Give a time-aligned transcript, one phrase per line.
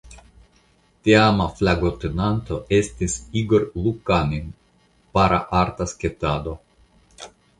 [1.07, 4.49] Teama flagotenanto estis "Igor Lukanin"
[5.19, 6.57] (para arta sketado).